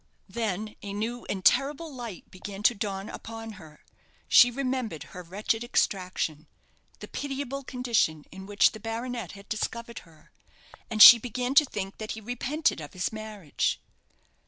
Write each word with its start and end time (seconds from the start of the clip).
Then 0.29 0.75
a 0.81 0.93
new 0.93 1.25
and 1.29 1.45
terrible 1.45 1.93
light 1.93 2.31
began 2.31 2.63
to 2.63 2.73
dawn 2.73 3.07
upon 3.07 3.51
her. 3.61 3.85
She 4.27 4.49
remembered 4.49 5.03
her 5.03 5.21
wretched 5.21 5.63
extraction 5.63 6.47
the 7.01 7.07
pitiable 7.07 7.63
condition 7.63 8.25
in 8.31 8.47
which 8.47 8.71
the 8.71 8.79
baronet 8.79 9.33
had 9.33 9.47
discovered 9.47 9.99
her, 9.99 10.31
and 10.89 11.03
she 11.03 11.19
began 11.19 11.53
to 11.53 11.65
think 11.65 11.99
that 11.99 12.13
he 12.13 12.19
repented 12.19 12.81
of 12.81 12.93
his 12.93 13.13
marriage. 13.13 13.79